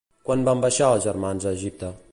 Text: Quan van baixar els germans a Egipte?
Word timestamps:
Quan 0.29 0.45
van 0.47 0.63
baixar 0.63 0.89
els 0.95 1.05
germans 1.09 1.49
a 1.51 1.55
Egipte? 1.61 1.97